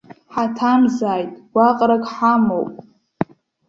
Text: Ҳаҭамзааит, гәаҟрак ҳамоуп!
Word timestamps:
Ҳаҭамзааит, 0.33 1.31
гәаҟрак 1.53 2.03
ҳамоуп! 2.15 2.71